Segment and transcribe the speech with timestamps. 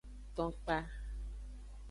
[0.35, 0.77] Ton kpa.